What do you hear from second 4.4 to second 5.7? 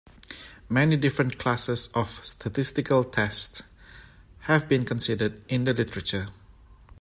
have been considered in